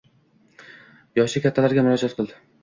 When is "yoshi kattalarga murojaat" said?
1.19-2.19